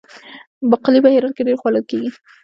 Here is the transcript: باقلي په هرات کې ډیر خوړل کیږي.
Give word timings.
باقلي 0.69 0.99
په 1.03 1.09
هرات 1.13 1.33
کې 1.35 1.45
ډیر 1.47 1.57
خوړل 1.59 1.83
کیږي. 1.89 2.09